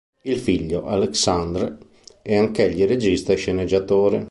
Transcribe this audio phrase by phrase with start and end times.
[0.23, 1.77] Il figlio, Alexandre,
[2.23, 4.19] è anch'egli regista e sceneggiatore.